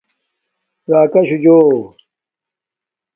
راکاشُو 0.89 1.35
جو 1.43 1.57